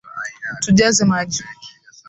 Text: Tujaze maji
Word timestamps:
Tujaze 0.63 1.03
maji 1.11 1.41